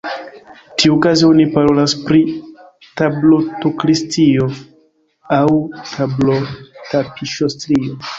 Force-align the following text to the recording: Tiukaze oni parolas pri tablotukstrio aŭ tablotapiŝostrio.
Tiukaze 0.81 1.23
oni 1.25 1.43
parolas 1.57 1.91
pri 2.05 2.21
tablotukstrio 3.01 4.47
aŭ 5.37 5.43
tablotapiŝostrio. 5.91 7.95